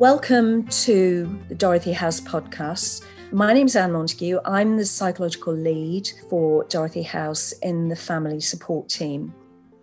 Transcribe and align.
Welcome 0.00 0.66
to 0.68 1.38
the 1.50 1.54
Dorothy 1.54 1.92
House 1.92 2.22
podcast. 2.22 3.04
My 3.32 3.52
name 3.52 3.66
is 3.66 3.76
Anne 3.76 3.92
Montague. 3.92 4.40
I'm 4.46 4.78
the 4.78 4.86
psychological 4.86 5.52
lead 5.52 6.10
for 6.30 6.64
Dorothy 6.70 7.02
House 7.02 7.52
in 7.60 7.88
the 7.88 7.96
family 7.96 8.40
support 8.40 8.88
team. 8.88 9.34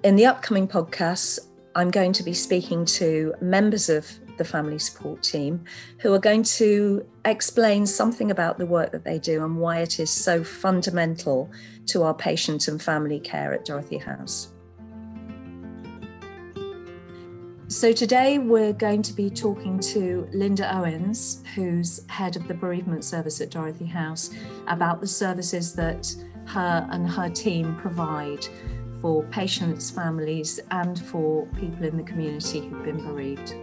In 0.04 0.16
the 0.16 0.26
upcoming 0.26 0.68
podcasts, 0.68 1.38
I'm 1.76 1.92
going 1.92 2.14
to 2.14 2.24
be 2.24 2.34
speaking 2.34 2.84
to 2.86 3.36
members 3.42 3.90
of 3.90 4.08
the 4.40 4.44
family 4.44 4.80
support 4.80 5.22
team 5.22 5.64
who 6.00 6.12
are 6.16 6.20
going 6.20 6.42
to 6.42 7.06
explain 7.26 7.86
something 7.86 8.32
about 8.32 8.58
the 8.58 8.66
work 8.66 8.92
that 8.94 9.04
they 9.04 9.20
do 9.20 9.46
and 9.46 9.60
why 9.60 9.82
it 9.82 10.00
is 10.00 10.10
so 10.10 10.44
fundamental 10.44 11.52
to 11.90 12.02
our 12.02 12.16
patient 12.16 12.68
and 12.68 12.82
family 12.82 13.20
care 13.20 13.54
at 13.54 13.66
Dorothy 13.66 14.00
House. 14.00 14.52
So, 17.78 17.92
today 17.92 18.40
we're 18.40 18.74
going 18.74 19.04
to 19.04 19.14
be 19.14 19.30
talking 19.30 19.78
to 19.82 20.28
Linda 20.34 20.76
Owens, 20.76 21.44
who's 21.54 22.04
head 22.08 22.36
of 22.36 22.48
the 22.48 22.56
bereavement 22.56 23.04
service 23.04 23.40
at 23.40 23.52
Dorothy 23.52 23.86
House, 23.86 24.32
about 24.66 25.00
the 25.00 25.06
services 25.06 25.76
that 25.76 26.12
her 26.48 26.88
and 26.90 27.08
her 27.08 27.30
team 27.30 27.76
provide 27.76 28.48
for 29.00 29.24
patients, 29.26 29.92
families, 29.92 30.60
and 30.72 31.00
for 31.00 31.46
people 31.60 31.86
in 31.86 31.98
the 31.98 32.04
community 32.04 32.62
who've 32.62 32.84
been 32.84 32.98
bereaved. 32.98 33.54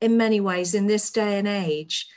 In 0.00 0.16
many 0.16 0.40
ways, 0.40 0.74
in 0.74 0.88
this 0.88 1.08
day 1.12 1.38
and 1.38 1.46
age, 1.46 2.08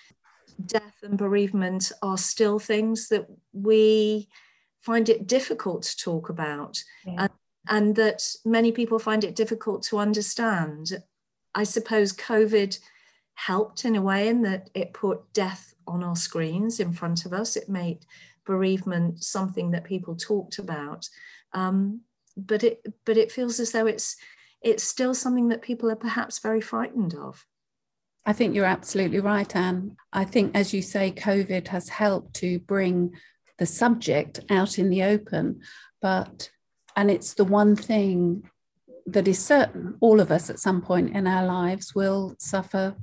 death 0.66 0.96
and 1.04 1.16
bereavement 1.16 1.92
are 2.02 2.18
still 2.18 2.58
things 2.58 3.08
that 3.10 3.28
we 3.52 4.30
find 4.82 5.10
it 5.10 5.28
difficult 5.28 5.84
to 5.84 5.98
talk 5.98 6.30
about. 6.30 6.84
Yeah. 7.06 7.26
And 7.26 7.30
and 7.68 7.96
that 7.96 8.24
many 8.46 8.72
people 8.72 9.00
find 9.00 9.24
it 9.24 9.36
difficult 9.36 9.84
to 9.84 9.98
understand. 9.98 11.04
I 11.56 11.64
suppose 11.64 12.14
COVID 12.14 12.78
helped 13.36 13.86
in 13.86 13.96
a 13.96 14.02
way 14.02 14.28
in 14.28 14.42
that 14.44 14.70
it 14.74 14.94
put 14.94 15.34
death 15.34 15.74
on 15.88 16.04
our 16.04 16.16
screens 16.16 16.80
in 16.80 16.94
front 16.94 17.26
of 17.26 17.34
us. 17.34 17.56
It 17.56 17.70
made 17.70 18.06
bereavement 18.46 19.24
something 19.24 19.72
that 19.72 19.84
people 19.84 20.16
talked 20.16 20.60
about. 20.60 21.08
Um, 21.54 22.02
but 22.36 22.64
it 22.64 22.82
but 23.06 23.18
it 23.18 23.32
feels 23.32 23.60
as 23.60 23.72
though 23.72 23.86
it's 23.86 24.18
it's 24.62 24.84
still 24.84 25.14
something 25.14 25.50
that 25.50 25.62
people 25.62 25.92
are 25.92 25.96
perhaps 25.96 26.40
very 26.40 26.62
frightened 26.62 27.14
of. 27.16 27.46
I 28.26 28.34
think 28.34 28.56
you're 28.56 28.66
absolutely 28.66 29.20
right, 29.20 29.54
Anne. 29.56 29.98
I 30.14 30.24
think, 30.24 30.56
as 30.56 30.74
you 30.74 30.82
say, 30.82 31.12
COVID 31.12 31.68
has 31.68 31.90
helped 31.90 32.36
to 32.36 32.60
bring 32.60 33.12
the 33.60 33.66
subject 33.66 34.40
out 34.50 34.80
in 34.80 34.90
the 34.90 35.04
open, 35.04 35.62
but 36.02 36.50
and 36.96 37.12
it's 37.12 37.34
the 37.34 37.44
one 37.44 37.76
thing 37.76 38.50
that 39.06 39.28
is 39.28 39.44
certain 39.44 39.96
all 40.00 40.20
of 40.20 40.32
us 40.32 40.50
at 40.50 40.60
some 40.60 40.82
point 40.82 41.16
in 41.16 41.28
our 41.28 41.46
lives 41.46 41.94
will 41.94 42.36
suffer 42.40 42.96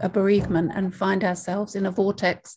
a 0.00 0.08
bereavement 0.08 0.70
and 0.74 0.94
find 0.94 1.24
ourselves 1.24 1.74
in 1.74 1.86
a 1.86 1.90
vortex 1.90 2.56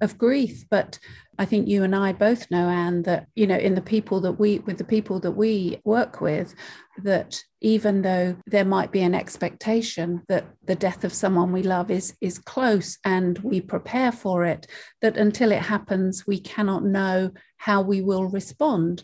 of 0.00 0.16
grief. 0.16 0.64
But 0.70 0.98
i 1.40 1.44
think 1.46 1.66
you 1.66 1.82
and 1.82 1.96
i 1.96 2.12
both 2.12 2.50
know 2.50 2.68
anne 2.68 3.02
that 3.02 3.26
you 3.34 3.46
know 3.46 3.56
in 3.56 3.74
the 3.74 3.80
people 3.94 4.20
that 4.20 4.38
we 4.38 4.58
with 4.60 4.76
the 4.76 4.84
people 4.84 5.18
that 5.18 5.30
we 5.32 5.80
work 5.84 6.20
with 6.20 6.54
that 7.02 7.42
even 7.62 8.02
though 8.02 8.36
there 8.46 8.64
might 8.64 8.92
be 8.92 9.00
an 9.00 9.14
expectation 9.14 10.22
that 10.28 10.44
the 10.66 10.74
death 10.74 11.02
of 11.02 11.14
someone 11.14 11.50
we 11.50 11.62
love 11.62 11.90
is 11.90 12.14
is 12.20 12.38
close 12.38 12.98
and 13.04 13.38
we 13.38 13.60
prepare 13.60 14.12
for 14.12 14.44
it 14.44 14.66
that 15.00 15.16
until 15.16 15.50
it 15.50 15.62
happens 15.62 16.26
we 16.26 16.38
cannot 16.38 16.84
know 16.84 17.30
how 17.56 17.80
we 17.80 18.02
will 18.02 18.26
respond 18.26 19.02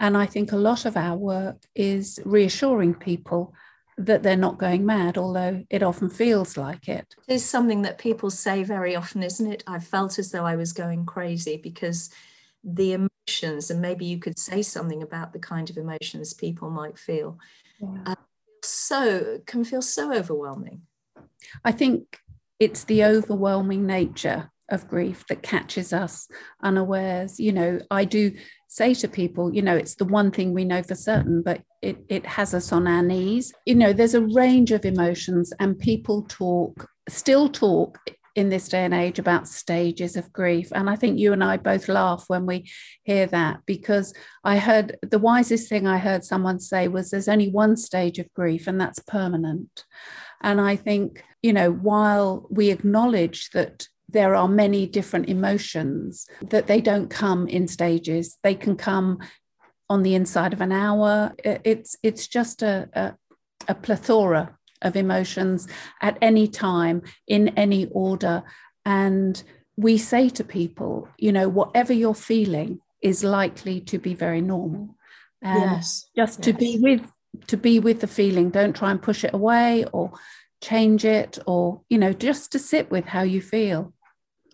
and 0.00 0.16
I 0.16 0.26
think 0.26 0.50
a 0.50 0.56
lot 0.56 0.86
of 0.86 0.96
our 0.96 1.16
work 1.16 1.58
is 1.74 2.18
reassuring 2.24 2.94
people 2.94 3.54
that 3.98 4.22
they're 4.22 4.34
not 4.34 4.58
going 4.58 4.86
mad, 4.86 5.18
although 5.18 5.62
it 5.68 5.82
often 5.82 6.08
feels 6.08 6.56
like 6.56 6.88
it. 6.88 7.14
It 7.28 7.34
is 7.34 7.44
something 7.44 7.82
that 7.82 7.98
people 7.98 8.30
say 8.30 8.62
very 8.62 8.96
often, 8.96 9.22
isn't 9.22 9.52
it? 9.52 9.62
I 9.66 9.78
felt 9.78 10.18
as 10.18 10.30
though 10.30 10.46
I 10.46 10.56
was 10.56 10.72
going 10.72 11.04
crazy 11.04 11.58
because 11.58 12.08
the 12.64 12.94
emotions, 12.94 13.70
and 13.70 13.82
maybe 13.82 14.06
you 14.06 14.18
could 14.18 14.38
say 14.38 14.62
something 14.62 15.02
about 15.02 15.34
the 15.34 15.38
kind 15.38 15.68
of 15.68 15.76
emotions 15.76 16.32
people 16.32 16.70
might 16.70 16.98
feel, 16.98 17.38
yeah. 17.78 18.02
uh, 18.06 18.14
so 18.64 19.40
can 19.44 19.64
feel 19.64 19.82
so 19.82 20.14
overwhelming. 20.14 20.80
I 21.62 21.72
think 21.72 22.20
it's 22.58 22.84
the 22.84 23.04
overwhelming 23.04 23.84
nature 23.84 24.50
of 24.70 24.88
grief 24.88 25.26
that 25.28 25.42
catches 25.42 25.92
us 25.92 26.28
unawares. 26.62 27.38
You 27.38 27.52
know, 27.52 27.80
I 27.90 28.04
do 28.04 28.32
say 28.70 28.94
to 28.94 29.08
people, 29.08 29.52
you 29.52 29.60
know, 29.60 29.76
it's 29.76 29.96
the 29.96 30.04
one 30.04 30.30
thing 30.30 30.54
we 30.54 30.64
know 30.64 30.80
for 30.80 30.94
certain, 30.94 31.42
but 31.42 31.60
it, 31.82 31.98
it 32.08 32.24
has 32.24 32.54
us 32.54 32.70
on 32.70 32.86
our 32.86 33.02
knees. 33.02 33.52
You 33.66 33.74
know, 33.74 33.92
there's 33.92 34.14
a 34.14 34.24
range 34.24 34.70
of 34.70 34.84
emotions, 34.84 35.52
and 35.58 35.76
people 35.76 36.22
talk, 36.28 36.88
still 37.08 37.48
talk 37.48 37.98
in 38.36 38.48
this 38.48 38.68
day 38.68 38.84
and 38.84 38.94
age 38.94 39.18
about 39.18 39.48
stages 39.48 40.16
of 40.16 40.32
grief. 40.32 40.68
And 40.72 40.88
I 40.88 40.94
think 40.94 41.18
you 41.18 41.32
and 41.32 41.42
I 41.42 41.56
both 41.56 41.88
laugh 41.88 42.26
when 42.28 42.46
we 42.46 42.70
hear 43.02 43.26
that 43.26 43.58
because 43.66 44.14
I 44.44 44.58
heard 44.58 44.96
the 45.02 45.18
wisest 45.18 45.68
thing 45.68 45.88
I 45.88 45.98
heard 45.98 46.22
someone 46.22 46.60
say 46.60 46.86
was 46.86 47.10
there's 47.10 47.26
only 47.26 47.50
one 47.50 47.76
stage 47.76 48.20
of 48.20 48.32
grief, 48.34 48.68
and 48.68 48.80
that's 48.80 49.00
permanent. 49.00 49.84
And 50.42 50.60
I 50.60 50.76
think, 50.76 51.24
you 51.42 51.52
know, 51.52 51.72
while 51.72 52.46
we 52.50 52.70
acknowledge 52.70 53.50
that 53.50 53.88
there 54.12 54.34
are 54.34 54.48
many 54.48 54.86
different 54.86 55.28
emotions 55.28 56.26
that 56.42 56.66
they 56.66 56.80
don't 56.80 57.10
come 57.10 57.46
in 57.48 57.68
stages. 57.68 58.38
They 58.42 58.54
can 58.54 58.76
come 58.76 59.18
on 59.88 60.02
the 60.02 60.14
inside 60.14 60.52
of 60.52 60.60
an 60.60 60.72
hour. 60.72 61.32
It's 61.44 61.96
it's 62.02 62.26
just 62.28 62.62
a, 62.62 62.88
a, 62.92 63.14
a 63.68 63.74
plethora 63.74 64.56
of 64.82 64.96
emotions 64.96 65.68
at 66.00 66.16
any 66.22 66.48
time 66.48 67.02
in 67.26 67.48
any 67.48 67.86
order. 67.86 68.42
And 68.84 69.42
we 69.76 69.98
say 69.98 70.28
to 70.28 70.44
people 70.44 71.08
you 71.18 71.32
know 71.32 71.48
whatever 71.48 71.92
you're 71.92 72.14
feeling 72.14 72.80
is 73.02 73.24
likely 73.24 73.80
to 73.80 73.98
be 73.98 74.14
very 74.14 74.40
normal. 74.40 74.96
And 75.42 75.70
yes. 75.70 76.10
just 76.14 76.38
yes. 76.38 76.46
to 76.46 76.52
be 76.52 76.78
with 76.80 77.10
to 77.46 77.56
be 77.56 77.78
with 77.78 78.00
the 78.00 78.06
feeling 78.06 78.50
don't 78.50 78.76
try 78.76 78.90
and 78.90 79.00
push 79.00 79.24
it 79.24 79.32
away 79.32 79.84
or 79.92 80.12
change 80.60 81.04
it 81.04 81.38
or 81.46 81.80
you 81.88 81.96
know 81.96 82.12
just 82.12 82.52
to 82.52 82.58
sit 82.58 82.90
with 82.90 83.06
how 83.06 83.22
you 83.22 83.40
feel 83.40 83.94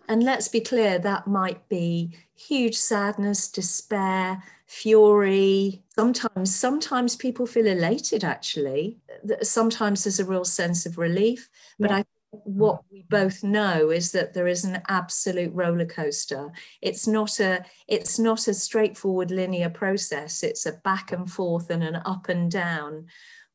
and 0.07 0.23
let's 0.23 0.47
be 0.47 0.61
clear, 0.61 0.99
that 0.99 1.27
might 1.27 1.67
be 1.69 2.11
huge 2.35 2.75
sadness, 2.75 3.47
despair, 3.47 4.43
fury. 4.67 5.83
Sometimes, 5.95 6.55
sometimes 6.55 7.15
people 7.15 7.45
feel 7.45 7.67
elated 7.67 8.23
actually. 8.23 8.97
Sometimes 9.41 10.03
there's 10.03 10.19
a 10.19 10.25
real 10.25 10.45
sense 10.45 10.85
of 10.85 10.97
relief. 10.97 11.49
But 11.79 11.89
yeah. 11.89 11.97
I 11.97 12.03
what 12.31 12.81
mm. 12.81 12.83
we 12.91 13.05
both 13.09 13.43
know 13.43 13.89
is 13.89 14.11
that 14.11 14.33
there 14.33 14.47
is 14.47 14.65
an 14.65 14.81
absolute 14.89 15.53
roller 15.53 15.85
coaster 15.85 16.51
it's 16.81 17.07
not 17.07 17.39
a 17.39 17.63
it's 17.87 18.19
not 18.19 18.47
a 18.47 18.53
straightforward 18.53 19.31
linear 19.31 19.69
process 19.69 20.43
it's 20.43 20.65
a 20.65 20.73
back 20.83 21.11
and 21.11 21.31
forth 21.31 21.69
and 21.69 21.83
an 21.83 21.95
up 22.05 22.27
and 22.29 22.51
down 22.51 23.05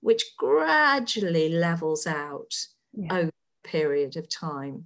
which 0.01 0.25
gradually 0.39 1.51
levels 1.51 2.07
out 2.07 2.55
yeah. 2.95 3.13
over 3.13 3.29
a 3.29 3.69
period 3.69 4.17
of 4.17 4.29
time 4.29 4.85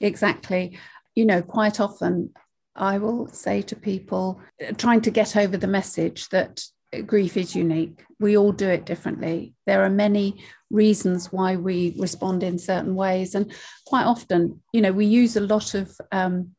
Exactly. 0.00 0.78
You 1.14 1.24
know, 1.26 1.42
quite 1.42 1.80
often 1.80 2.30
I 2.74 2.98
will 2.98 3.28
say 3.28 3.62
to 3.62 3.76
people, 3.76 4.40
trying 4.76 5.00
to 5.02 5.10
get 5.10 5.36
over 5.36 5.56
the 5.56 5.66
message 5.66 6.28
that 6.28 6.62
grief 7.06 7.36
is 7.36 7.54
unique. 7.54 8.04
We 8.18 8.36
all 8.36 8.52
do 8.52 8.68
it 8.68 8.86
differently. 8.86 9.54
There 9.66 9.84
are 9.84 9.90
many 9.90 10.42
reasons 10.70 11.32
why 11.32 11.56
we 11.56 11.94
respond 11.98 12.42
in 12.42 12.58
certain 12.58 12.94
ways. 12.94 13.34
And 13.34 13.52
quite 13.86 14.04
often, 14.04 14.62
you 14.72 14.80
know, 14.80 14.92
we 14.92 15.06
use 15.06 15.36
a 15.36 15.40
lot 15.40 15.74
of 15.74 15.90
um, 16.12 16.54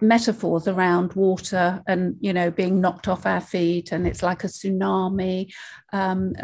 metaphors 0.00 0.68
around 0.68 1.14
water 1.14 1.82
and 1.86 2.14
you 2.20 2.32
know 2.32 2.50
being 2.50 2.78
knocked 2.78 3.08
off 3.08 3.24
our 3.24 3.40
feet 3.40 3.90
and 3.90 4.06
it's 4.06 4.22
like 4.22 4.44
a 4.44 4.46
tsunami 4.46 5.50
um, 5.94 6.34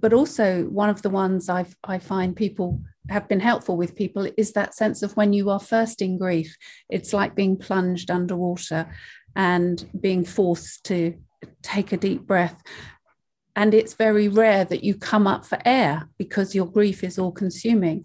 but 0.00 0.12
also 0.12 0.64
one 0.64 0.90
of 0.90 1.00
the 1.00 1.08
ones 1.08 1.48
i 1.48 1.64
i 1.84 1.98
find 1.98 2.36
people 2.36 2.78
have 3.10 3.28
been 3.28 3.40
helpful 3.40 3.76
with 3.76 3.96
people 3.96 4.26
is 4.36 4.52
that 4.52 4.74
sense 4.74 5.02
of 5.02 5.16
when 5.16 5.32
you 5.32 5.50
are 5.50 5.60
first 5.60 6.00
in 6.00 6.16
grief 6.16 6.56
it's 6.88 7.12
like 7.12 7.34
being 7.34 7.56
plunged 7.56 8.10
underwater 8.10 8.88
and 9.36 9.88
being 10.00 10.24
forced 10.24 10.84
to 10.84 11.14
take 11.62 11.92
a 11.92 11.96
deep 11.96 12.26
breath. 12.26 12.60
And 13.56 13.74
it's 13.74 13.94
very 13.94 14.28
rare 14.28 14.64
that 14.64 14.84
you 14.84 14.94
come 14.94 15.26
up 15.26 15.44
for 15.44 15.58
air 15.64 16.08
because 16.18 16.54
your 16.54 16.66
grief 16.66 17.02
is 17.02 17.18
all 17.18 17.32
consuming. 17.32 18.04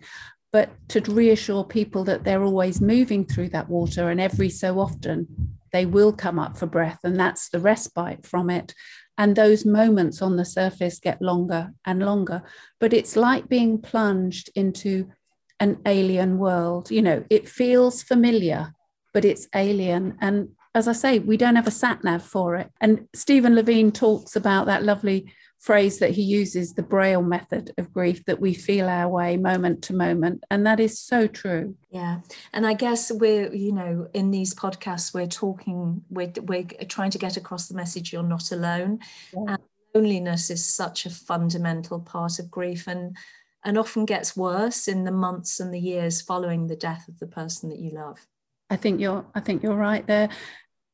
But 0.52 0.72
to 0.90 1.02
reassure 1.02 1.64
people 1.64 2.04
that 2.06 2.24
they're 2.24 2.44
always 2.44 2.82
moving 2.82 3.26
through 3.26 3.50
that 3.50 3.70
water 3.70 4.10
and 4.10 4.22
every 4.22 4.50
so 4.50 4.80
often 4.80 5.28
they 5.72 5.86
will 5.86 6.14
come 6.14 6.40
up 6.40 6.58
for 6.58 6.66
breath 6.66 7.00
and 7.04 7.20
that's 7.20 7.50
the 7.50 7.60
respite 7.60 8.26
from 8.26 8.50
it 8.50 8.74
and 9.18 9.36
those 9.36 9.66
moments 9.66 10.22
on 10.22 10.36
the 10.36 10.46
surface 10.46 11.00
get 11.00 11.22
longer 11.22 11.72
and 11.86 12.04
longer. 12.04 12.44
But 12.80 12.94
it's 12.94 13.16
like 13.16 13.48
being 13.48 13.82
plunged 13.82 14.50
into 14.56 15.10
an 15.60 15.80
alien 15.86 16.38
world. 16.38 16.92
You 16.92 17.02
know 17.02 17.24
it 17.30 17.48
feels 17.48 18.04
familiar 18.04 18.74
but 19.14 19.24
it's 19.24 19.48
alien. 19.56 20.18
And 20.20 20.50
as 20.76 20.90
i 20.90 20.92
say 20.92 21.20
we 21.20 21.38
don't 21.38 21.56
have 21.56 21.68
a 21.68 21.72
sat 21.72 22.04
nav 22.04 22.22
for 22.22 22.56
it. 22.58 22.70
And 22.82 23.08
stephen 23.16 23.56
levine 23.56 23.92
talks 23.92 24.36
about 24.36 24.66
that 24.66 24.84
lovely 24.84 25.34
phrase 25.66 25.98
that 25.98 26.12
he 26.12 26.22
uses, 26.22 26.74
the 26.74 26.84
Braille 26.84 27.24
method 27.24 27.74
of 27.80 27.92
grief, 27.92 28.24
that 28.26 28.40
we 28.40 28.54
feel 28.54 28.88
our 28.88 29.10
way 29.10 29.36
moment 29.36 29.82
to 29.82 29.96
moment. 29.96 30.44
And 30.52 30.64
that 30.68 30.80
is 30.80 31.00
so 31.00 31.26
true. 31.26 31.76
Yeah. 31.90 32.20
And 32.54 32.68
I 32.68 32.76
guess 32.76 33.12
we're, 33.12 33.52
you 33.52 33.72
know, 33.72 34.08
in 34.14 34.30
these 34.30 34.54
podcasts, 34.54 35.12
we're 35.12 35.26
talking, 35.26 36.04
we're, 36.12 36.32
we're 36.44 36.68
trying 36.88 37.10
to 37.10 37.18
get 37.18 37.36
across 37.36 37.68
the 37.68 37.74
message 37.74 38.14
you're 38.14 38.22
not 38.22 38.52
alone. 38.52 39.00
Yeah. 39.34 39.56
And 39.56 39.60
loneliness 39.96 40.52
is 40.52 40.64
such 40.64 41.08
a 41.08 41.10
fundamental 41.10 42.00
part 42.00 42.38
of 42.38 42.52
grief 42.52 42.88
and 42.88 43.18
and 43.64 43.80
often 43.80 44.06
gets 44.06 44.38
worse 44.38 44.88
in 44.88 45.06
the 45.06 45.12
months 45.12 45.60
and 45.60 45.74
the 45.74 45.80
years 45.80 46.22
following 46.22 46.68
the 46.68 46.76
death 46.76 47.08
of 47.08 47.18
the 47.18 47.26
person 47.26 47.68
that 47.70 47.80
you 47.80 47.90
love. 47.90 48.28
I 48.70 48.76
think 48.76 49.02
you're 49.02 49.26
I 49.34 49.40
think 49.40 49.64
you're 49.64 49.76
right 49.76 50.06
there. 50.06 50.30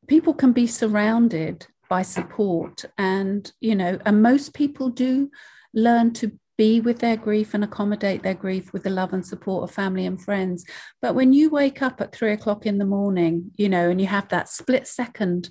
People 0.07 0.33
can 0.33 0.53
be 0.53 0.67
surrounded 0.67 1.67
by 1.91 2.01
support. 2.03 2.85
And 2.97 3.51
you 3.59 3.75
know 3.75 3.99
and 4.05 4.23
most 4.23 4.53
people 4.53 4.89
do 4.89 5.29
learn 5.73 6.13
to 6.13 6.31
be 6.57 6.79
with 6.79 6.99
their 6.99 7.17
grief 7.17 7.53
and 7.53 7.63
accommodate 7.65 8.23
their 8.23 8.33
grief 8.45 8.71
with 8.71 8.83
the 8.83 8.89
love 8.89 9.11
and 9.11 9.25
support 9.25 9.63
of 9.63 9.75
family 9.75 10.05
and 10.05 10.21
friends. 10.21 10.63
But 11.01 11.15
when 11.15 11.33
you 11.33 11.49
wake 11.49 11.81
up 11.81 11.99
at 11.99 12.15
three 12.15 12.31
o'clock 12.31 12.65
in 12.65 12.77
the 12.77 12.85
morning 12.85 13.51
you 13.57 13.67
know 13.67 13.89
and 13.89 13.99
you 13.99 14.07
have 14.07 14.29
that 14.29 14.47
split 14.47 14.87
second 14.87 15.49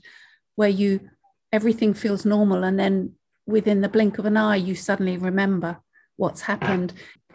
where 0.56 0.74
you 0.82 1.10
everything 1.52 1.92
feels 1.92 2.24
normal 2.24 2.64
and 2.64 2.78
then 2.78 3.12
within 3.46 3.82
the 3.82 3.94
blink 3.96 4.18
of 4.18 4.24
an 4.24 4.38
eye 4.38 4.56
you 4.56 4.74
suddenly 4.74 5.18
remember 5.18 5.78
what's 6.16 6.42
happened 6.42 6.94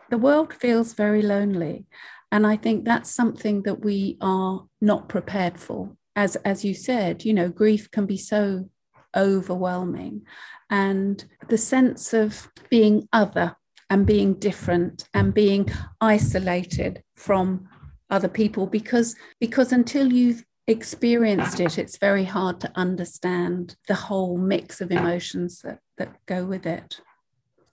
the 0.09 0.17
world 0.17 0.51
feels 0.53 0.93
very 0.93 1.21
lonely. 1.21 1.85
And 2.31 2.47
i 2.47 2.55
think 2.57 2.85
that's 2.85 3.11
something 3.21 3.61
that 3.67 3.81
we 3.85 4.17
are 4.19 4.65
not 4.81 5.09
prepared 5.09 5.59
for. 5.59 5.79
As 6.15 6.37
as 6.51 6.65
you 6.65 6.73
said 6.73 7.23
you 7.23 7.35
know 7.35 7.49
grief 7.49 7.91
can 7.91 8.07
be 8.07 8.17
so 8.17 8.69
overwhelming. 9.15 10.23
And 10.69 11.23
the 11.47 11.57
sense 11.57 12.13
of 12.13 12.49
being 12.69 13.07
other 13.13 13.55
and 13.89 14.05
being 14.05 14.35
different 14.35 15.07
and 15.13 15.33
being 15.33 15.69
isolated 16.01 17.03
from 17.15 17.67
other 18.09 18.27
people 18.27 18.67
because 18.67 19.15
because 19.39 19.71
until 19.71 20.11
you've 20.11 20.43
experienced 20.67 21.59
it 21.59 21.77
it's 21.77 21.97
very 21.97 22.23
hard 22.23 22.59
to 22.59 22.71
understand 22.75 23.75
the 23.87 23.95
whole 23.95 24.37
mix 24.37 24.81
of 24.81 24.91
emotions 24.91 25.61
that 25.61 25.79
that 25.97 26.15
go 26.25 26.43
with 26.45 26.65
it 26.65 26.99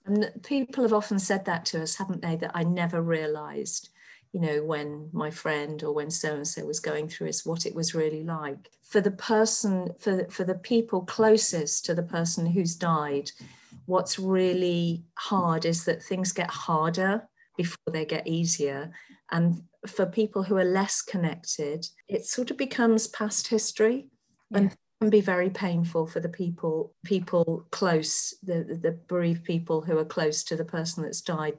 and 0.05 0.31
people 0.43 0.83
have 0.83 0.93
often 0.93 1.17
said 1.17 1.45
that 1.45 1.65
to 1.65 1.81
us 1.81 1.95
haven't 1.95 2.21
they 2.21 2.35
that 2.35 2.51
i 2.53 2.63
never 2.63 3.01
realized 3.01 3.89
you 4.33 4.39
know, 4.39 4.63
when 4.63 5.09
my 5.13 5.29
friend 5.29 5.83
or 5.83 5.93
when 5.93 6.09
so 6.09 6.33
and 6.33 6.47
so 6.47 6.65
was 6.65 6.79
going 6.79 7.07
through 7.07 7.27
is 7.27 7.45
what 7.45 7.65
it 7.65 7.75
was 7.75 7.93
really 7.93 8.23
like. 8.23 8.71
For 8.81 8.99
the 8.99 9.11
person, 9.11 9.93
for, 9.99 10.25
for 10.29 10.43
the 10.43 10.55
people 10.55 11.01
closest 11.01 11.85
to 11.85 11.93
the 11.93 12.03
person 12.03 12.47
who's 12.47 12.75
died, 12.75 13.31
what's 13.85 14.17
really 14.17 15.03
hard 15.15 15.65
is 15.65 15.85
that 15.85 16.01
things 16.01 16.31
get 16.31 16.49
harder 16.49 17.27
before 17.55 17.93
they 17.93 18.05
get 18.05 18.27
easier. 18.27 18.91
And 19.31 19.61
for 19.85 20.07
people 20.07 20.41
who 20.41 20.57
are 20.57 20.65
less 20.65 21.03
connected, 21.03 21.87
it 22.07 22.25
sort 22.25 22.49
of 22.49 22.57
becomes 22.57 23.07
past 23.07 23.47
history. 23.47 24.07
Yeah. 24.49 24.57
And 24.57 24.77
can 25.01 25.09
be 25.09 25.21
very 25.21 25.49
painful 25.49 26.07
for 26.07 26.21
the 26.21 26.29
people 26.29 26.95
people 27.03 27.67
close 27.71 28.35
the, 28.41 28.79
the 28.81 28.97
bereaved 29.09 29.43
people 29.43 29.81
who 29.81 29.97
are 29.97 30.05
close 30.05 30.45
to 30.45 30.55
the 30.55 30.63
person 30.63 31.03
that's 31.03 31.19
died 31.19 31.57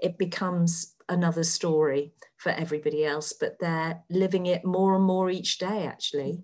it 0.00 0.18
becomes 0.18 0.94
another 1.08 1.44
story 1.44 2.12
for 2.36 2.50
everybody 2.50 3.04
else, 3.04 3.32
but 3.32 3.56
they're 3.60 4.02
living 4.08 4.46
it 4.46 4.64
more 4.64 4.94
and 4.94 5.04
more 5.04 5.30
each 5.30 5.58
day, 5.58 5.86
actually. 5.86 6.42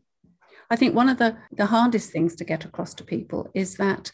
I 0.69 0.76
think 0.76 0.94
one 0.94 1.08
of 1.08 1.19
the, 1.19 1.37
the 1.53 1.67
hardest 1.67 2.11
things 2.11 2.35
to 2.37 2.44
get 2.44 2.64
across 2.64 2.93
to 2.94 3.05
people 3.05 3.50
is 3.55 3.76
that, 3.76 4.11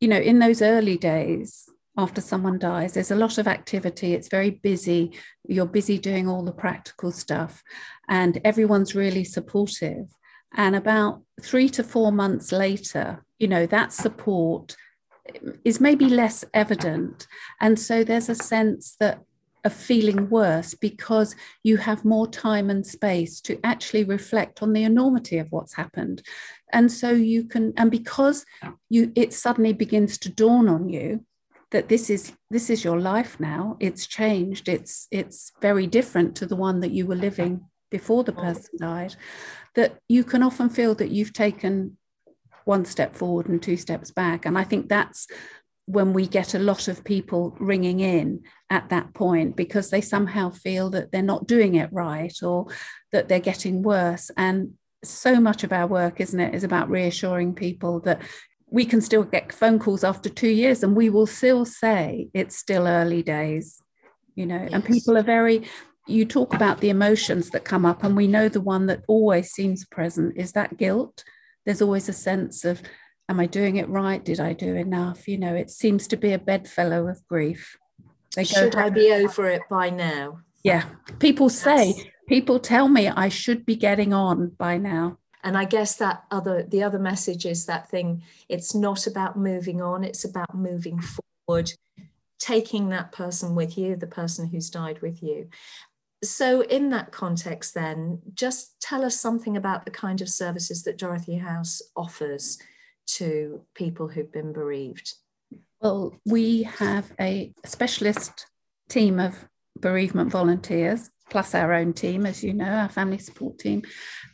you 0.00 0.08
know, 0.08 0.18
in 0.18 0.38
those 0.38 0.62
early 0.62 0.96
days, 0.96 1.68
after 1.96 2.20
someone 2.20 2.58
dies, 2.58 2.94
there's 2.94 3.12
a 3.12 3.16
lot 3.16 3.38
of 3.38 3.46
activity. 3.46 4.14
It's 4.14 4.28
very 4.28 4.50
busy. 4.50 5.12
You're 5.46 5.66
busy 5.66 5.98
doing 5.98 6.28
all 6.28 6.42
the 6.42 6.52
practical 6.52 7.12
stuff, 7.12 7.62
and 8.08 8.40
everyone's 8.44 8.94
really 8.94 9.24
supportive. 9.24 10.06
And 10.56 10.74
about 10.74 11.22
three 11.40 11.68
to 11.70 11.84
four 11.84 12.10
months 12.10 12.50
later, 12.50 13.24
you 13.38 13.46
know, 13.46 13.66
that 13.66 13.92
support 13.92 14.76
is 15.64 15.80
maybe 15.80 16.06
less 16.06 16.44
evident. 16.52 17.26
And 17.60 17.78
so 17.78 18.04
there's 18.04 18.28
a 18.28 18.34
sense 18.34 18.96
that 19.00 19.20
of 19.64 19.72
feeling 19.72 20.28
worse 20.28 20.74
because 20.74 21.34
you 21.62 21.78
have 21.78 22.04
more 22.04 22.26
time 22.26 22.70
and 22.70 22.86
space 22.86 23.40
to 23.40 23.58
actually 23.64 24.04
reflect 24.04 24.62
on 24.62 24.72
the 24.72 24.84
enormity 24.84 25.38
of 25.38 25.50
what's 25.50 25.74
happened 25.74 26.22
and 26.72 26.92
so 26.92 27.10
you 27.10 27.44
can 27.44 27.72
and 27.76 27.90
because 27.90 28.44
you 28.90 29.10
it 29.14 29.32
suddenly 29.32 29.72
begins 29.72 30.18
to 30.18 30.28
dawn 30.28 30.68
on 30.68 30.88
you 30.88 31.24
that 31.70 31.88
this 31.88 32.10
is 32.10 32.32
this 32.50 32.68
is 32.68 32.84
your 32.84 33.00
life 33.00 33.40
now 33.40 33.76
it's 33.80 34.06
changed 34.06 34.68
it's 34.68 35.08
it's 35.10 35.52
very 35.62 35.86
different 35.86 36.36
to 36.36 36.46
the 36.46 36.56
one 36.56 36.80
that 36.80 36.90
you 36.90 37.06
were 37.06 37.14
living 37.14 37.64
before 37.90 38.22
the 38.22 38.32
person 38.32 38.70
died 38.78 39.14
that 39.74 39.98
you 40.08 40.24
can 40.24 40.42
often 40.42 40.68
feel 40.68 40.94
that 40.94 41.10
you've 41.10 41.32
taken 41.32 41.96
one 42.64 42.84
step 42.84 43.14
forward 43.14 43.46
and 43.48 43.62
two 43.62 43.76
steps 43.76 44.10
back 44.10 44.46
and 44.46 44.58
i 44.58 44.64
think 44.64 44.88
that's 44.88 45.26
when 45.86 46.12
we 46.12 46.26
get 46.26 46.54
a 46.54 46.58
lot 46.58 46.88
of 46.88 47.04
people 47.04 47.54
ringing 47.60 48.00
in 48.00 48.42
at 48.70 48.88
that 48.88 49.12
point 49.12 49.54
because 49.54 49.90
they 49.90 50.00
somehow 50.00 50.50
feel 50.50 50.90
that 50.90 51.12
they're 51.12 51.22
not 51.22 51.46
doing 51.46 51.74
it 51.74 51.92
right 51.92 52.42
or 52.42 52.66
that 53.12 53.28
they're 53.28 53.38
getting 53.38 53.82
worse. 53.82 54.30
And 54.36 54.74
so 55.04 55.40
much 55.40 55.62
of 55.62 55.72
our 55.72 55.86
work, 55.86 56.20
isn't 56.20 56.40
it, 56.40 56.54
is 56.54 56.64
about 56.64 56.88
reassuring 56.88 57.54
people 57.54 58.00
that 58.00 58.22
we 58.70 58.86
can 58.86 59.00
still 59.02 59.24
get 59.24 59.52
phone 59.52 59.78
calls 59.78 60.04
after 60.04 60.30
two 60.30 60.48
years 60.48 60.82
and 60.82 60.96
we 60.96 61.10
will 61.10 61.26
still 61.26 61.64
say 61.66 62.28
it's 62.32 62.56
still 62.56 62.86
early 62.86 63.22
days, 63.22 63.80
you 64.34 64.46
know, 64.46 64.62
yes. 64.62 64.70
and 64.72 64.84
people 64.84 65.16
are 65.16 65.22
very. 65.22 65.64
You 66.06 66.26
talk 66.26 66.52
about 66.52 66.80
the 66.80 66.90
emotions 66.90 67.48
that 67.50 67.64
come 67.64 67.86
up, 67.86 68.04
and 68.04 68.14
we 68.14 68.26
know 68.26 68.50
the 68.50 68.60
one 68.60 68.88
that 68.88 69.04
always 69.08 69.52
seems 69.52 69.86
present 69.86 70.36
is 70.36 70.52
that 70.52 70.76
guilt. 70.76 71.24
There's 71.64 71.82
always 71.82 72.08
a 72.08 72.12
sense 72.12 72.64
of 72.64 72.82
am 73.28 73.40
I 73.40 73.46
doing 73.46 73.76
it 73.76 73.88
right? 73.88 74.24
Did 74.24 74.40
I 74.40 74.52
do 74.52 74.74
enough? 74.76 75.26
You 75.28 75.38
know, 75.38 75.54
it 75.54 75.70
seems 75.70 76.06
to 76.08 76.16
be 76.16 76.32
a 76.32 76.38
bedfellow 76.38 77.08
of 77.08 77.26
grief. 77.26 77.78
They 78.36 78.44
should 78.44 78.74
I 78.74 78.90
be 78.90 79.12
over 79.12 79.48
it 79.48 79.62
by 79.70 79.90
now? 79.90 80.40
Yeah. 80.62 80.84
People 81.20 81.48
say, 81.48 82.12
people 82.28 82.58
tell 82.58 82.88
me 82.88 83.08
I 83.08 83.28
should 83.28 83.64
be 83.64 83.76
getting 83.76 84.12
on 84.12 84.48
by 84.58 84.78
now. 84.78 85.18
And 85.42 85.58
I 85.58 85.66
guess 85.66 85.96
that 85.96 86.24
other 86.30 86.62
the 86.62 86.82
other 86.82 86.98
message 86.98 87.44
is 87.44 87.66
that 87.66 87.90
thing, 87.90 88.22
it's 88.48 88.74
not 88.74 89.06
about 89.06 89.38
moving 89.38 89.82
on, 89.82 90.02
it's 90.02 90.24
about 90.24 90.54
moving 90.54 91.00
forward, 91.46 91.70
taking 92.38 92.88
that 92.88 93.12
person 93.12 93.54
with 93.54 93.76
you, 93.76 93.94
the 93.94 94.06
person 94.06 94.48
who's 94.48 94.70
died 94.70 95.02
with 95.02 95.22
you. 95.22 95.50
So, 96.30 96.62
in 96.62 96.90
that 96.90 97.12
context, 97.12 97.74
then, 97.74 98.20
just 98.34 98.80
tell 98.80 99.04
us 99.04 99.20
something 99.20 99.56
about 99.56 99.84
the 99.84 99.90
kind 99.90 100.20
of 100.20 100.28
services 100.28 100.82
that 100.84 100.98
Dorothy 100.98 101.36
House 101.36 101.82
offers 101.96 102.58
to 103.06 103.62
people 103.74 104.08
who've 104.08 104.32
been 104.32 104.52
bereaved? 104.52 105.14
Well, 105.80 106.18
we 106.24 106.62
have 106.64 107.12
a 107.20 107.52
specialist 107.64 108.46
team 108.88 109.20
of 109.20 109.36
bereavement 109.78 110.30
volunteers, 110.30 111.10
plus 111.30 111.54
our 111.54 111.72
own 111.72 111.92
team, 111.92 112.26
as 112.26 112.42
you 112.42 112.54
know, 112.54 112.64
our 112.64 112.88
family 112.88 113.18
support 113.18 113.58
team, 113.58 113.82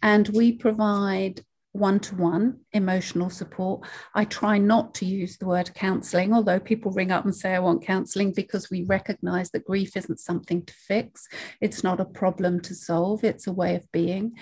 and 0.03 0.29
we 0.29 0.53
provide 0.53 1.45
one 1.73 2.01
to 2.01 2.17
one 2.17 2.59
emotional 2.73 3.31
support. 3.31 3.87
I 4.15 4.25
try 4.25 4.59
not 4.59 4.95
to 4.95 5.07
use 5.07 5.37
the 5.37 5.47
word 5.47 5.73
counselling, 5.75 6.33
although 6.33 6.59
people 6.59 6.91
ring 6.91 7.13
up 7.13 7.25
and 7.25 7.35
say, 7.35 7.55
I 7.55 7.61
want 7.61 7.85
counselling, 7.85 8.33
because 8.33 8.71
we 8.71 8.83
recognise 8.83 9.51
that 9.51 9.65
grief 9.65 9.97
isn't 9.97 10.19
something 10.21 10.65
to 10.65 10.75
fix. 10.75 11.29
It's 11.61 11.85
not 11.85 12.01
a 12.01 12.05
problem 12.05 12.61
to 12.63 12.75
solve, 12.75 13.23
it's 13.23 13.47
a 13.47 13.53
way 13.53 13.77
of 13.77 13.91
being. 13.93 14.33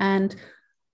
And 0.00 0.34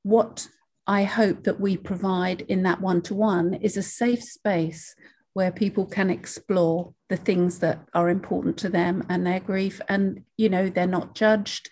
what 0.02 0.48
I 0.86 1.04
hope 1.04 1.44
that 1.44 1.60
we 1.60 1.76
provide 1.76 2.42
in 2.42 2.62
that 2.64 2.80
one 2.80 3.00
to 3.02 3.14
one 3.14 3.54
is 3.54 3.76
a 3.76 3.82
safe 3.82 4.22
space 4.22 4.94
where 5.32 5.50
people 5.50 5.86
can 5.86 6.10
explore 6.10 6.94
the 7.08 7.16
things 7.16 7.58
that 7.58 7.80
are 7.92 8.08
important 8.08 8.56
to 8.56 8.68
them 8.68 9.04
and 9.08 9.26
their 9.26 9.40
grief. 9.40 9.80
And, 9.88 10.24
you 10.36 10.48
know, 10.48 10.68
they're 10.68 10.86
not 10.86 11.14
judged. 11.14 11.70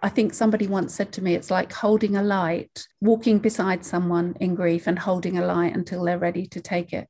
I 0.00 0.08
think 0.08 0.32
somebody 0.32 0.66
once 0.66 0.94
said 0.94 1.12
to 1.12 1.22
me, 1.22 1.34
it's 1.34 1.50
like 1.50 1.72
holding 1.72 2.16
a 2.16 2.22
light, 2.22 2.86
walking 3.00 3.38
beside 3.38 3.84
someone 3.84 4.36
in 4.38 4.54
grief 4.54 4.86
and 4.86 4.98
holding 4.98 5.36
a 5.36 5.44
light 5.44 5.74
until 5.74 6.04
they're 6.04 6.18
ready 6.18 6.46
to 6.46 6.60
take 6.60 6.92
it 6.92 7.08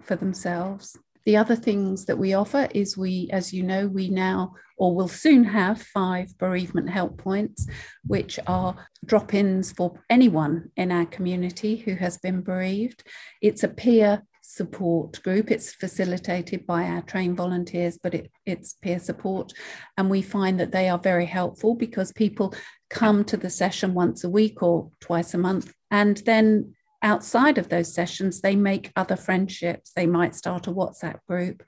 for 0.00 0.14
themselves. 0.14 0.96
The 1.24 1.36
other 1.36 1.56
things 1.56 2.04
that 2.06 2.16
we 2.16 2.32
offer 2.32 2.68
is 2.74 2.96
we, 2.96 3.28
as 3.32 3.52
you 3.52 3.62
know, 3.62 3.88
we 3.88 4.08
now 4.08 4.54
or 4.78 4.94
will 4.94 5.08
soon 5.08 5.44
have 5.44 5.82
five 5.82 6.38
bereavement 6.38 6.88
help 6.88 7.18
points, 7.18 7.66
which 8.06 8.38
are 8.46 8.88
drop 9.04 9.34
ins 9.34 9.72
for 9.72 10.00
anyone 10.08 10.70
in 10.76 10.92
our 10.92 11.06
community 11.06 11.76
who 11.76 11.96
has 11.96 12.16
been 12.18 12.42
bereaved. 12.42 13.02
It's 13.42 13.64
a 13.64 13.68
peer 13.68 14.22
support 14.48 15.22
group. 15.22 15.50
It's 15.50 15.72
facilitated 15.72 16.66
by 16.66 16.84
our 16.84 17.02
trained 17.02 17.36
volunteers, 17.36 17.98
but 18.02 18.14
it, 18.14 18.30
it's 18.46 18.72
peer 18.72 18.98
support. 18.98 19.52
And 19.96 20.08
we 20.08 20.22
find 20.22 20.58
that 20.58 20.72
they 20.72 20.88
are 20.88 20.98
very 20.98 21.26
helpful 21.26 21.74
because 21.74 22.12
people 22.12 22.54
come 22.88 23.24
to 23.24 23.36
the 23.36 23.50
session 23.50 23.94
once 23.94 24.24
a 24.24 24.30
week 24.30 24.62
or 24.62 24.90
twice 25.00 25.34
a 25.34 25.38
month 25.38 25.72
and 25.90 26.18
then 26.18 26.74
outside 27.02 27.58
of 27.58 27.68
those 27.68 27.92
sessions, 27.92 28.40
they 28.40 28.56
make 28.56 28.92
other 28.96 29.16
friendships. 29.16 29.92
They 29.94 30.06
might 30.06 30.34
start 30.34 30.66
a 30.66 30.72
WhatsApp 30.72 31.20
group. 31.28 31.62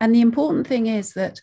And 0.00 0.14
the 0.14 0.20
important 0.20 0.66
thing 0.66 0.86
is 0.86 1.12
that 1.14 1.40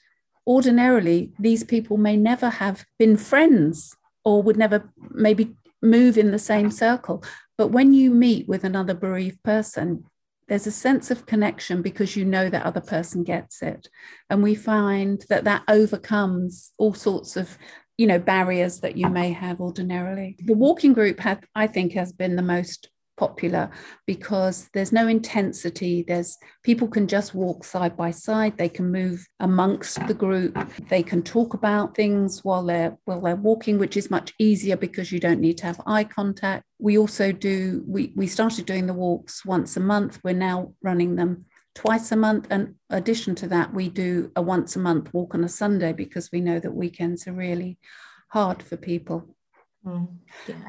ordinarily, 0.48 1.32
these 1.40 1.64
people 1.64 1.98
may 1.98 2.18
never 2.18 2.50
have 2.50 2.86
been 2.98 3.18
friends 3.18 3.96
or 4.26 4.42
would 4.42 4.58
never 4.58 4.92
maybe 5.12 5.56
move 5.82 6.18
in 6.18 6.32
the 6.32 6.40
same 6.40 6.72
circle. 6.72 7.24
But 7.58 7.68
when 7.68 7.94
you 7.94 8.12
meet 8.12 8.48
with 8.48 8.64
another 8.64 8.94
bereaved 8.94 9.44
person, 9.44 10.06
there's 10.50 10.68
a 10.68 10.72
sense 10.72 11.12
of 11.12 11.26
connection 11.26 11.82
because 11.82 12.16
you 12.16 12.26
know 12.26 12.50
that 12.50 12.66
other 12.66 12.82
person 12.82 13.24
gets 13.24 13.62
it. 13.62 13.88
And 14.30 14.44
we 14.44 14.56
find 14.56 15.24
that 15.30 15.46
that 15.46 15.64
overcomes 15.68 16.72
all 16.78 16.94
sorts 16.94 17.38
of 17.38 17.58
you 17.98 18.08
know 18.08 18.20
barriers 18.20 18.80
that 18.80 18.98
you 18.98 19.10
may 19.10 19.32
have 19.32 19.62
ordinarily. 19.62 20.38
The 20.44 20.54
walking 20.54 20.94
group 20.94 21.20
had 21.20 21.46
i 21.54 21.68
think 21.68 21.94
has 21.94 22.12
been 22.12 22.36
the 22.36 22.42
most 22.42 22.90
popular 23.20 23.70
because 24.08 24.70
there's 24.74 24.94
no 24.94 25.08
intensity. 25.08 26.04
There's 26.08 26.38
people 26.64 26.88
can 26.88 27.08
just 27.08 27.36
walk 27.36 27.66
side 27.66 27.98
by 27.98 28.12
side. 28.12 28.58
They 28.58 28.70
can 28.70 28.92
move 28.92 29.28
amongst 29.42 30.08
the 30.08 30.14
group. 30.14 30.58
They 30.90 31.04
can 31.04 31.22
talk 31.22 31.54
about 31.54 31.96
things 31.96 32.44
while 32.46 32.66
they're 32.66 32.98
while 33.06 33.22
they're 33.22 33.36
walking 33.36 33.78
which 33.78 33.98
is 33.98 34.10
much 34.10 34.34
easier 34.40 34.78
because 34.78 35.12
you 35.12 35.20
don't 35.20 35.42
need 35.42 35.58
to 35.60 35.66
have 35.66 35.82
eye 35.86 36.06
contact. 36.06 36.64
We 36.80 36.98
also 36.98 37.32
do 37.32 37.84
we 37.86 38.14
we 38.16 38.28
started 38.28 38.66
doing 38.66 38.88
the 38.88 38.94
walks 38.94 39.46
once 39.46 39.76
a 39.76 39.82
month. 39.82 40.20
We're 40.24 40.46
now 40.52 40.74
running 40.82 41.16
them 41.16 41.46
twice 41.76 42.12
a 42.12 42.16
month. 42.16 42.48
And 42.50 42.76
addition 42.90 43.36
to 43.36 43.48
that 43.48 43.74
we 43.74 43.90
do 43.90 44.32
a 44.36 44.42
once 44.42 44.76
a 44.76 44.80
month 44.80 45.14
walk 45.14 45.36
on 45.36 45.44
a 45.44 45.50
sunday 45.50 45.94
because 45.94 46.32
we 46.32 46.40
know 46.40 46.60
that 46.60 46.82
weekends 46.84 47.28
are 47.28 47.34
really 47.34 47.78
hard 48.30 48.64
for 48.64 48.78
people 48.78 49.36
Mm. 49.86 50.08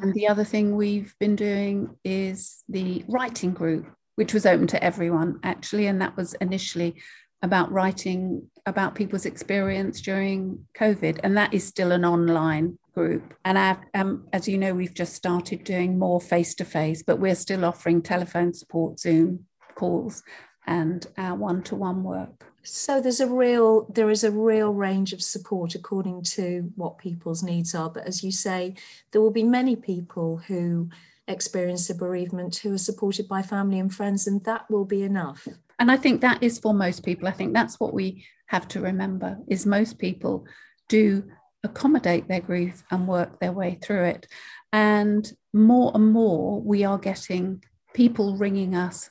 And 0.03 0.15
the 0.15 0.29
other 0.29 0.45
thing 0.45 0.77
we've 0.77 1.15
been 1.19 1.37
doing 1.37 1.97
is 2.05 2.63
the 2.69 3.05
writing 3.09 3.53
group, 3.53 3.87
which 4.17 4.33
was 4.33 4.47
open 4.47 4.67
to 4.69 4.83
everyone 4.83 5.41
actually. 5.43 5.87
And 5.87 6.01
that 6.01 6.17
was 6.17 6.35
initially 6.35 6.97
about 7.43 7.73
writing 7.73 8.51
about 8.67 8.95
people's 8.95 9.27
experience 9.27 10.01
during 10.01 10.67
COVID. 10.79 11.21
And 11.25 11.37
that 11.37 11.55
is 11.55 11.67
still 11.67 11.91
an 11.93 12.05
online 12.05 12.79
group. 12.95 13.35
And 13.45 13.59
I've, 13.59 13.79
um, 13.95 14.27
as 14.33 14.47
you 14.47 14.59
know, 14.59 14.75
we've 14.75 14.95
just 14.95 15.15
started 15.15 15.65
doing 15.65 15.99
more 15.99 16.21
face 16.21 16.55
to 16.57 16.65
face, 16.65 17.03
but 17.03 17.19
we're 17.19 17.35
still 17.35 17.65
offering 17.65 18.03
telephone 18.03 18.53
support, 18.53 19.01
Zoom 19.01 19.47
calls, 19.75 20.23
and 20.67 21.07
one 21.17 21.63
to 21.65 21.75
one 21.75 22.05
work. 22.05 22.50
So 22.73 23.01
there's 23.01 23.19
a 23.19 23.27
real 23.27 23.85
there 23.93 24.11
is 24.11 24.23
a 24.23 24.31
real 24.31 24.73
range 24.73 25.13
of 25.13 25.21
support 25.21 25.75
according 25.75 26.23
to 26.37 26.73
what 26.77 26.99
people's 26.99 27.43
needs 27.43 27.75
are. 27.75 27.91
But 27.91 28.07
as 28.07 28.23
you 28.23 28.31
say, 28.31 28.77
there 29.11 29.21
will 29.21 29.33
be 29.33 29.43
many 29.43 29.75
people 29.75 30.37
who 30.47 30.89
experience 31.27 31.91
a 31.91 31.97
bereavement 31.97 32.57
who 32.59 32.73
are 32.75 32.79
supported 32.79 33.27
by 33.27 33.43
family 33.43 33.81
and 33.81 33.93
friends, 33.93 34.29
and 34.29 34.45
that 34.45 34.71
will 34.71 34.85
be 34.85 35.03
enough. 35.03 35.49
And 35.81 35.91
I 35.91 35.97
think 35.97 36.21
that 36.21 36.45
is 36.45 36.61
for 36.61 36.73
most 36.73 37.05
people. 37.05 37.27
I 37.27 37.33
think 37.33 37.55
that's 37.55 37.81
what 37.81 37.93
we 37.93 38.25
have 38.47 38.69
to 38.69 38.81
remember 38.81 39.39
is 39.49 39.67
most 39.67 39.99
people 39.99 40.47
do 40.89 41.25
accommodate 41.65 42.29
their 42.29 42.41
grief 42.41 42.85
and 42.93 43.09
work 43.09 43.41
their 43.41 43.53
way 43.53 43.79
through 43.83 44.05
it. 44.05 44.29
And 44.73 45.31
more 45.53 45.91
and 45.93 46.13
more 46.13 46.61
we 46.61 46.85
are 46.85 46.99
getting 46.99 47.65
people 47.95 48.37
ringing 48.37 48.77
us 48.77 49.11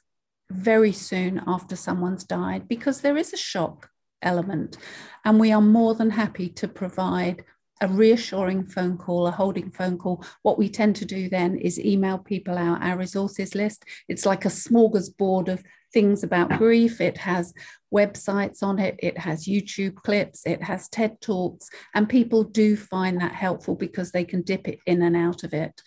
very 0.51 0.91
soon 0.91 1.41
after 1.47 1.75
someone's 1.75 2.23
died 2.23 2.67
because 2.67 3.01
there 3.01 3.17
is 3.17 3.33
a 3.33 3.37
shock 3.37 3.89
element. 4.21 4.77
And 5.25 5.39
we 5.39 5.51
are 5.51 5.61
more 5.61 5.95
than 5.95 6.11
happy 6.11 6.49
to 6.49 6.67
provide 6.67 7.43
a 7.81 7.87
reassuring 7.87 8.65
phone 8.65 8.97
call, 8.97 9.27
a 9.27 9.31
holding 9.31 9.71
phone 9.71 9.97
call. 9.97 10.23
What 10.41 10.57
we 10.57 10.69
tend 10.69 10.95
to 10.97 11.05
do 11.05 11.29
then 11.29 11.57
is 11.57 11.79
email 11.79 12.17
people 12.17 12.57
out 12.57 12.81
our 12.81 12.97
resources 12.97 13.55
list. 13.55 13.85
It's 14.07 14.25
like 14.25 14.45
a 14.45 14.49
smorgasbord 14.49 15.47
of 15.47 15.63
things 15.93 16.23
about 16.23 16.57
grief. 16.57 16.99
It 16.99 17.17
has 17.17 17.53
websites 17.93 18.61
on 18.61 18.79
it, 18.79 18.95
it 18.99 19.17
has 19.17 19.47
YouTube 19.47 19.95
clips, 19.95 20.45
it 20.45 20.61
has 20.61 20.87
TED 20.89 21.19
Talks, 21.21 21.69
and 21.95 22.07
people 22.07 22.43
do 22.43 22.77
find 22.77 23.19
that 23.19 23.31
helpful 23.31 23.75
because 23.75 24.11
they 24.11 24.23
can 24.23 24.43
dip 24.43 24.67
it 24.67 24.79
in 24.85 25.01
and 25.01 25.15
out 25.15 25.43
of 25.43 25.53
it. 25.53 25.81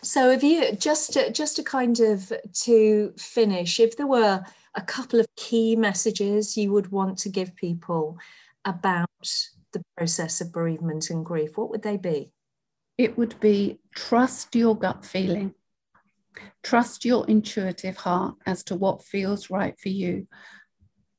So, 0.00 0.30
if 0.30 0.42
you 0.42 0.72
just 0.72 1.12
to, 1.14 1.30
just 1.30 1.56
to 1.56 1.62
kind 1.62 1.98
of 2.00 2.32
to 2.64 3.12
finish, 3.18 3.78
if 3.80 3.96
there 3.96 4.06
were 4.06 4.42
a 4.74 4.80
couple 4.80 5.20
of 5.20 5.26
key 5.36 5.76
messages 5.76 6.56
you 6.56 6.72
would 6.72 6.90
want 6.90 7.18
to 7.18 7.28
give 7.28 7.54
people 7.56 8.18
about 8.64 9.08
the 9.72 9.84
process 9.96 10.40
of 10.40 10.52
bereavement 10.52 11.10
and 11.10 11.24
grief, 11.24 11.56
what 11.56 11.70
would 11.70 11.82
they 11.82 11.96
be? 11.96 12.32
It 12.98 13.18
would 13.18 13.38
be 13.40 13.78
trust 13.94 14.54
your 14.54 14.76
gut 14.76 15.04
feeling, 15.04 15.54
trust 16.62 17.04
your 17.04 17.26
intuitive 17.26 17.98
heart 17.98 18.36
as 18.46 18.62
to 18.64 18.76
what 18.76 19.02
feels 19.02 19.50
right 19.50 19.78
for 19.78 19.88
you. 19.88 20.26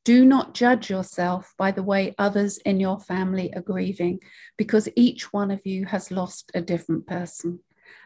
Do 0.06 0.25
not 0.25 0.53
judge 0.53 0.89
yourself 0.89 1.53
by 1.58 1.72
the 1.72 1.84
way 1.84 2.13
others 2.18 2.58
in 2.60 2.80
your 2.80 3.00
family 3.00 3.53
are 3.56 3.62
grieving, 3.62 4.20
because 4.58 4.89
each 4.96 5.32
one 5.32 5.50
of 5.50 5.62
you 5.65 5.86
has 5.86 6.12
lost 6.12 6.51
a 6.53 6.62
different 6.62 7.08
person 7.08 7.60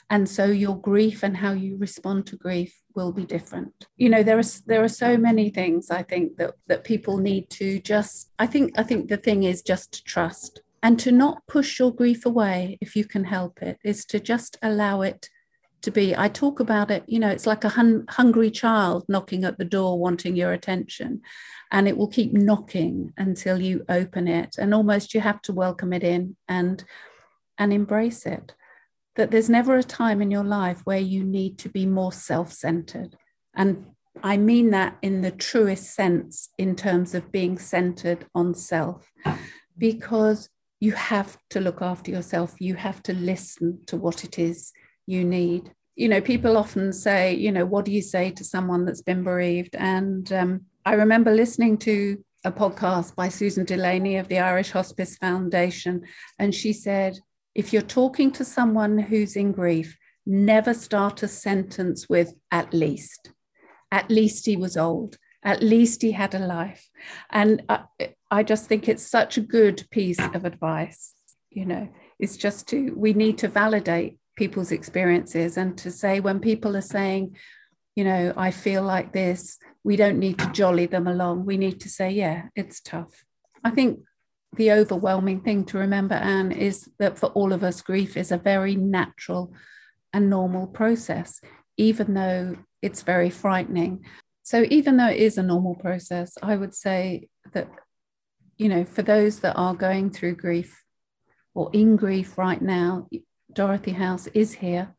and 0.10 0.28
so 0.30 0.46
your 0.46 0.80
grief 0.80 1.24
and 1.24 1.38
how 1.38 1.52
you 1.52 1.78
respond 1.78 2.26
to 2.28 2.38
grief 2.38 2.82
will 2.96 3.12
be 3.12 3.26
different. 3.26 3.88
You 3.98 4.10
know 4.10 4.24
there 4.24 4.40
are 4.40 4.50
there 4.66 4.84
are 4.84 4.90
so 4.90 5.18
many 5.18 5.50
things 5.50 5.92
i 5.92 6.04
think 6.04 6.38
that 6.38 6.56
that 6.68 6.84
people 6.84 7.18
need 7.18 7.50
to 7.52 7.80
just 7.80 8.32
i 8.40 8.48
think 8.48 8.78
i 8.80 8.84
think 8.84 9.10
the 9.10 9.18
thing 9.18 9.44
is 9.44 9.62
just 9.62 9.92
to 9.94 10.04
trust 10.04 10.62
and 10.84 11.00
to 11.00 11.12
not 11.12 11.46
push 11.48 11.80
your 11.80 11.94
grief 11.94 12.26
away 12.26 12.78
if 12.82 12.96
you 12.96 13.06
can 13.06 13.26
help 13.26 13.62
it 13.62 13.78
is 13.84 14.06
to 14.06 14.20
just 14.20 14.58
allow 14.62 15.02
it 15.02 15.30
to 15.84 15.92
be. 15.92 16.16
I 16.16 16.28
talk 16.28 16.60
about 16.60 16.92
it 16.92 17.04
you 17.08 17.20
know 17.20 17.30
it's 17.30 17.48
like 17.48 17.64
a 17.64 17.70
hun- 17.70 18.06
hungry 18.10 18.52
child 18.52 19.06
knocking 19.08 19.44
at 19.44 19.58
the 19.58 19.66
door 19.66 20.00
wanting 20.00 20.36
your 20.36 20.54
attention 20.54 21.22
and 21.72 21.88
it 21.88 21.98
will 21.98 22.08
keep 22.08 22.34
knocking 22.34 23.14
until 23.18 23.62
you 23.62 23.86
open 23.90 24.28
it 24.28 24.56
and 24.58 24.74
almost 24.74 25.14
you 25.14 25.22
have 25.22 25.42
to 25.44 25.54
welcome 25.54 25.94
it 25.94 26.04
in 26.04 26.36
and 26.48 26.84
and 27.58 27.74
embrace 27.74 28.26
it 28.26 28.54
that 29.18 29.32
there's 29.32 29.50
never 29.50 29.76
a 29.76 29.84
time 29.84 30.22
in 30.22 30.32
your 30.32 30.44
life 30.44 30.82
where 30.86 31.00
you 31.00 31.24
need 31.24 31.60
to 31.60 31.70
be 31.70 31.86
more 31.86 32.14
self 32.14 32.54
centered. 32.54 33.16
And 33.56 33.88
I 34.24 34.38
mean 34.38 34.70
that 34.72 34.98
in 35.02 35.22
the 35.22 35.32
truest 35.32 35.94
sense, 35.94 36.50
in 36.58 36.76
terms 36.76 37.14
of 37.14 37.32
being 37.32 37.60
centered 37.60 38.26
on 38.34 38.56
self, 38.56 39.12
because 39.78 40.50
you 40.80 40.92
have 40.94 41.38
to 41.50 41.60
look 41.60 41.82
after 41.82 42.12
yourself. 42.12 42.56
You 42.60 42.76
have 42.76 43.02
to 43.04 43.14
listen 43.14 43.80
to 43.88 43.98
what 43.98 44.24
it 44.24 44.38
is 44.38 44.72
you 45.06 45.24
need. 45.24 45.72
You 45.96 46.10
know, 46.10 46.22
people 46.22 46.58
often 46.58 46.94
say, 46.94 47.34
you 47.34 47.52
know, 47.52 47.66
what 47.66 47.86
do 47.86 47.92
you 47.92 48.02
say 48.02 48.32
to 48.32 48.44
someone 48.44 48.86
that's 48.86 49.02
been 49.02 49.24
bereaved? 49.24 49.76
And 49.76 50.32
um, 50.32 50.62
I 50.86 50.94
remember 50.94 51.34
listening 51.34 51.80
to 51.80 52.24
a 52.46 52.52
podcast 52.52 53.16
by 53.16 53.30
Susan 53.30 53.66
Delaney 53.66 54.18
of 54.18 54.28
the 54.28 54.40
Irish 54.40 54.72
Hospice 54.72 55.18
Foundation, 55.18 56.04
and 56.38 56.54
she 56.54 56.72
said, 56.72 57.18
if 57.58 57.74
you're 57.74 57.82
talking 57.82 58.32
to 58.32 58.46
someone 58.46 59.00
who's 59.00 59.36
in 59.36 59.52
grief, 59.52 59.98
never 60.28 60.76
start 60.76 61.24
a 61.24 61.28
sentence 61.28 62.08
with 62.08 62.36
at 62.52 62.72
least. 62.72 63.32
At 63.92 64.12
least 64.12 64.46
he 64.46 64.56
was 64.56 64.78
old. 64.78 65.18
At 65.44 65.64
least 65.64 66.04
he 66.04 66.12
had 66.12 66.36
a 66.36 66.40
life. 66.40 66.88
And 67.32 67.64
I, 67.68 67.86
I 68.30 68.44
just 68.44 68.68
think 68.68 68.88
it's 68.88 69.10
such 69.10 69.38
a 69.38 69.42
good 69.42 69.88
piece 69.90 70.20
of 70.20 70.46
advice. 70.46 71.16
You 71.50 71.66
know, 71.66 71.90
it's 72.20 72.38
just 72.38 72.68
to, 72.70 72.94
we 72.96 73.14
need 73.14 73.40
to 73.40 73.48
validate 73.48 74.18
people's 74.36 74.72
experiences 74.72 75.58
and 75.58 75.76
to 75.80 75.90
say 75.90 76.20
when 76.20 76.40
people 76.40 76.78
are 76.78 76.82
saying, 76.82 77.36
you 77.96 78.04
know, 78.04 78.34
I 78.38 78.52
feel 78.52 78.84
like 78.84 79.14
this, 79.14 79.58
we 79.84 79.96
don't 79.96 80.20
need 80.20 80.38
to 80.38 80.52
jolly 80.52 80.86
them 80.86 81.08
along. 81.08 81.46
We 81.46 81.58
need 81.58 81.80
to 81.82 81.90
say, 81.90 82.12
yeah, 82.12 82.50
it's 82.56 82.82
tough. 82.82 83.26
I 83.64 83.72
think 83.72 84.02
the 84.56 84.72
overwhelming 84.72 85.42
thing 85.42 85.66
to 85.66 85.78
remember, 85.78 86.16
Anne, 86.16 86.52
is 86.52 86.90
that 87.00 87.18
for 87.18 87.28
all 87.28 87.54
of 87.54 87.64
us, 87.64 87.82
grief 87.82 88.18
is 88.18 88.32
a 88.32 88.38
very 88.38 88.76
natural 88.76 89.54
and 90.14 90.30
normal 90.30 90.68
process, 90.68 91.42
even 91.76 92.14
though 92.14 92.58
it's 92.82 93.02
very 93.02 93.30
frightening. 93.30 94.06
So, 94.44 94.66
even 94.70 94.98
though 94.98 95.10
it 95.10 95.18
is 95.18 95.38
a 95.38 95.44
normal 95.44 95.76
process, 95.76 96.38
I 96.42 96.56
would 96.56 96.74
say 96.74 97.28
that, 97.54 97.70
you 98.58 98.70
know, 98.70 98.86
for 98.86 99.02
those 99.02 99.40
that 99.42 99.56
are 99.56 99.76
going 99.76 100.10
through 100.10 100.36
grief 100.36 100.84
or 101.54 101.70
in 101.74 101.96
grief 101.96 102.38
right 102.38 102.62
now, 102.62 103.10
Dorothy 103.52 103.92
House 103.92 104.28
is 104.28 104.54
here 104.54 104.96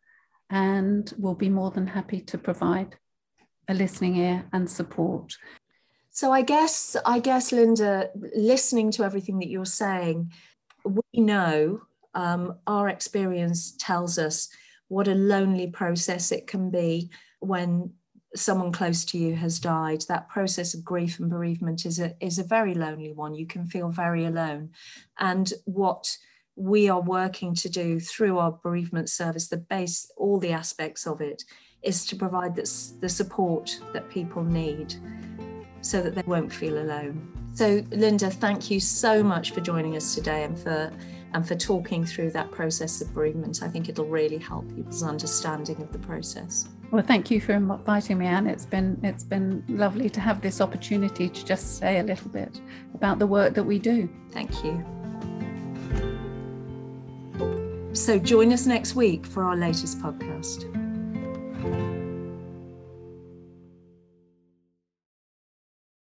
and 0.51 1.13
will 1.19 1.35
be 1.35 1.49
more 1.49 1.71
than 1.71 1.87
happy 1.87 2.21
to 2.21 2.39
provide 2.39 2.97
a 3.69 3.75
listening 3.75 4.17
ear 4.17 4.47
and 4.53 4.69
support. 4.69 5.37
So 6.19 6.33
I 6.33 6.43
guess 6.43 6.97
I 7.07 7.21
guess 7.21 7.53
Linda, 7.53 8.11
listening 8.35 8.91
to 8.91 9.05
everything 9.05 9.39
that 9.39 9.51
you're 9.51 9.65
saying, 9.65 10.33
we 10.85 11.21
know 11.21 11.83
um, 12.13 12.59
our 12.67 12.89
experience 12.89 13.77
tells 13.79 14.19
us 14.19 14.49
what 14.89 15.07
a 15.07 15.15
lonely 15.15 15.69
process 15.69 16.33
it 16.33 16.49
can 16.49 16.73
be 16.73 17.13
when 17.39 17.93
someone 18.35 18.73
close 18.73 19.05
to 19.05 19.17
you 19.17 19.37
has 19.37 19.61
died. 19.61 20.03
That 20.09 20.29
process 20.29 20.75
of 20.75 20.85
grief 20.85 21.21
and 21.21 21.31
bereavement 21.31 21.87
is 21.87 22.01
a 22.01 22.17
is 22.21 22.41
a 22.41 22.53
very 22.57 22.75
lonely 22.75 23.13
one. 23.13 23.37
You 23.37 23.47
can 23.47 23.65
feel 23.65 23.89
very 23.89 24.25
alone, 24.25 24.71
and 25.21 25.53
what 25.67 26.17
we 26.57 26.89
are 26.89 27.01
working 27.01 27.55
to 27.55 27.69
do 27.69 28.01
through 28.01 28.39
our 28.39 28.59
bereavement 28.61 29.09
service, 29.09 29.47
the 29.47 29.59
base, 29.59 30.11
all 30.17 30.41
the 30.41 30.51
aspects 30.51 31.07
of 31.07 31.21
it, 31.21 31.45
is 31.85 32.05
to 32.07 32.17
provide 32.17 32.57
this, 32.57 32.95
the 33.01 33.09
support 33.09 33.79
that 33.93 34.11
people 34.11 34.43
need 34.43 34.97
so 35.81 36.03
that 36.03 36.15
they 36.15 36.23
won't 36.27 36.53
feel 36.53 36.79
alone. 36.79 37.33
So, 37.55 37.83
Linda, 37.91 38.31
thank 38.31 38.71
you 38.71 38.79
so 38.81 39.23
much 39.23 39.51
for 39.51 39.61
joining 39.61 39.97
us 39.97 40.15
today 40.15 40.45
and 40.45 40.59
for 40.59 40.93
and 41.35 41.47
for 41.47 41.55
talking 41.55 42.05
through 42.07 42.31
that 42.31 42.51
process 42.51 43.01
of 43.01 43.13
bereavement. 43.13 43.63
I 43.63 43.69
think 43.69 43.89
it'll 43.89 44.07
really 44.07 44.39
help 44.39 44.67
people's 44.75 45.03
understanding 45.03 45.81
of 45.83 45.93
the 45.93 45.99
process. 45.99 46.69
Well, 46.91 47.03
thank 47.03 47.31
you 47.31 47.41
for 47.41 47.53
inviting 47.53 48.19
me, 48.19 48.27
Anne. 48.27 48.47
It's 48.47 48.65
been 48.65 48.99
it's 49.03 49.25
been 49.25 49.63
lovely 49.69 50.09
to 50.11 50.21
have 50.21 50.41
this 50.41 50.61
opportunity 50.61 51.29
to 51.29 51.45
just 51.45 51.79
say 51.79 51.99
a 51.99 52.03
little 52.03 52.31
bit 52.31 52.61
about 52.95 53.19
the 53.19 53.27
work 53.27 53.55
that 53.55 53.65
we 53.65 53.79
do. 53.79 54.09
Thank 54.31 54.65
you. 54.65 54.85
So 57.93 58.19
join 58.19 58.53
us 58.53 58.67
next 58.67 58.95
week 58.95 59.27
for 59.27 59.43
our 59.43 59.57
latest 59.57 60.01
podcast. 60.01 60.65